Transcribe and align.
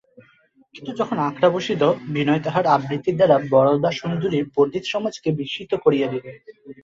কিন্তু 0.75 0.91
যখন 0.99 1.17
আখড়া 1.27 1.49
বসিল, 1.49 1.81
বিনয় 2.13 2.41
তাহার 2.43 2.65
আবৃত্তির 2.67 3.17
দ্বারা 3.17 3.37
বরদাসুন্দরীর 3.51 4.45
পণ্ডিতসমাজকে 4.55 5.29
বিস্মিত 5.39 5.71
করিয়া 5.83 6.07
দিল। 6.11 6.25